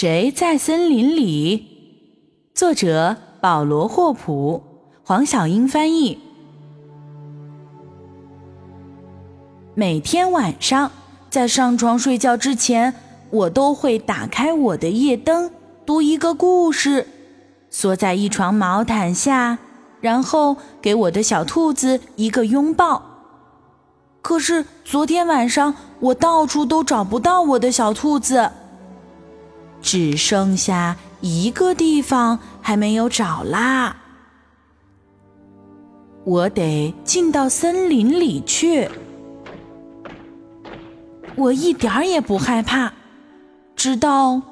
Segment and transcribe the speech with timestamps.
[0.00, 1.66] 谁在森林里？
[2.54, 4.62] 作者保罗·霍普，
[5.02, 6.20] 黄小英翻译。
[9.74, 10.92] 每天晚上
[11.28, 12.94] 在上床睡觉之前，
[13.30, 15.50] 我都会打开我的夜灯，
[15.84, 17.04] 读一个故事，
[17.68, 19.58] 缩在一床毛毯下，
[20.00, 23.02] 然后给我的小兔子一个拥抱。
[24.22, 28.48] 可是昨天晚上，我到处都找不到我的小兔子。
[29.80, 33.96] 只剩下一个地方还没有找啦，
[36.24, 38.88] 我得进到森林里去。
[41.36, 42.92] 我一点儿也不害怕，
[43.76, 44.42] 直到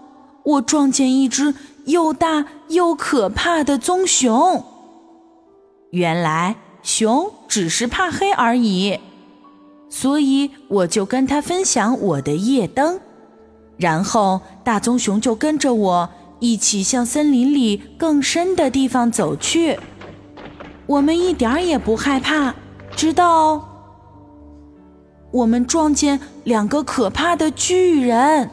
[0.45, 1.55] 我撞见一只
[1.87, 4.65] 又大又可怕的棕熊。
[5.91, 9.01] 原来熊只是怕黑而已，
[9.89, 13.01] 所以我就跟他分享我的夜灯。
[13.77, 19.79] 然后，大棕熊就跟着我一起向森林里更深的地方走去。
[20.87, 22.55] 我们一点儿也不害怕，
[22.97, 23.69] 直到
[25.31, 28.49] 我们撞见两个可怕的巨人。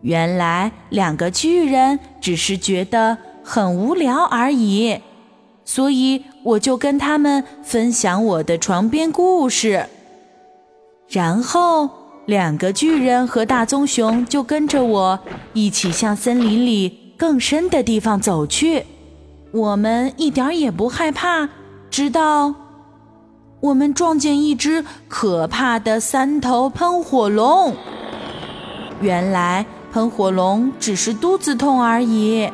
[0.00, 5.00] 原来，两个巨人只是觉得很无聊而已，
[5.64, 9.86] 所以我就跟他们分享我的床边故事。
[11.08, 11.97] 然后。
[12.28, 15.18] 两个巨人和大棕熊就跟着我
[15.54, 18.84] 一起向森林里更深的地方走去。
[19.50, 21.48] 我们一点也不害怕，
[21.88, 22.54] 直到
[23.60, 27.74] 我们撞见一只可怕的三头喷火龙。
[29.00, 32.50] 原来喷火龙只是肚子痛而已，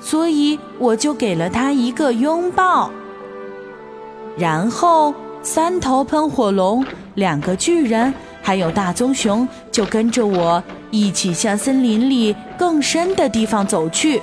[0.00, 2.90] 所以我就给了它一个拥抱。
[4.36, 6.84] 然后三头喷火龙，
[7.14, 8.12] 两个巨人。
[8.44, 14.20] 还有大棕熊就跟着我一起向森林里更深的地方走去，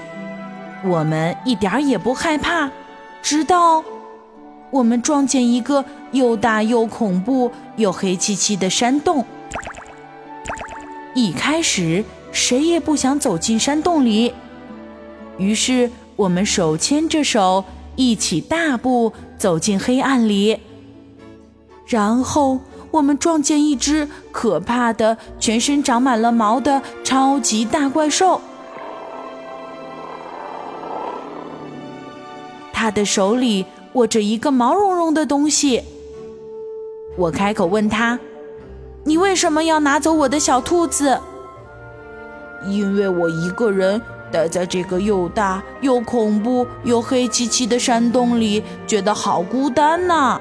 [0.84, 2.70] 我们一点也不害怕，
[3.22, 3.82] 直到
[4.70, 9.26] 我们撞见一个又大又恐怖又黑漆漆的山洞。
[11.16, 12.04] 一开始
[12.34, 14.34] 谁也不想走进山洞里，
[15.38, 17.64] 于是我们手牵着手
[17.96, 20.60] 一起大步走进黑暗里，
[21.88, 22.60] 然后。
[22.92, 28.42] 我们撞见一只可怕的、全身长满了毛的超级大怪兽，
[32.74, 35.84] 他的手里握着一个毛茸茸的东西。
[37.16, 38.18] 我开口问他
[39.06, 41.20] ：“你为什么要拿走我的小兔子
[42.66, 44.02] ？”“因为我一个人
[44.32, 50.40] 待在这个又大又恐怖又黑漆漆的山洞里，觉得好孤单呐。”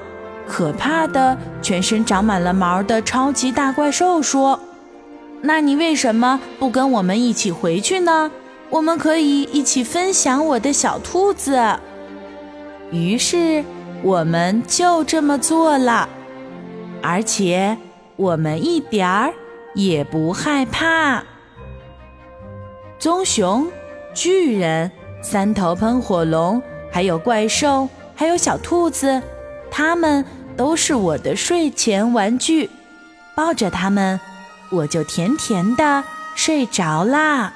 [0.49, 4.59] 可怕的、全身长满了毛的超级大怪兽说
[5.43, 8.31] ：“那你为什么不跟我们一起回去呢？
[8.71, 11.79] 我们可以一起分享我的小兔子。”
[12.91, 13.63] 于是
[14.03, 16.09] 我们就这么做了，
[17.03, 17.77] 而且
[18.17, 19.33] 我们一点儿
[19.75, 21.23] 也不害怕。
[22.99, 23.67] 棕熊、
[24.15, 24.91] 巨人、
[25.23, 26.61] 三头喷火龙，
[26.91, 29.23] 还有怪兽，还有小兔子，
[29.71, 30.25] 他们。
[30.59, 32.69] 都是我的睡前玩具，
[33.37, 34.19] 抱着它们，
[34.73, 36.03] 我就甜甜的
[36.35, 37.55] 睡着啦。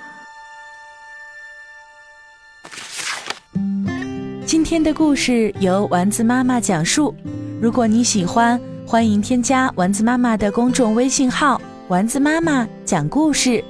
[4.47, 7.13] 今天的故事由丸子妈妈讲述。
[7.61, 11.61] 如果你喜欢，欢迎添加丸子妈妈的公众微信号
[11.91, 13.65] “丸子妈妈讲故事”。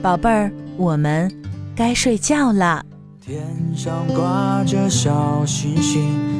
[0.00, 1.28] 宝贝儿，我们
[1.74, 2.86] 该睡觉了。
[3.20, 3.44] 天
[3.76, 6.39] 上挂着小星星。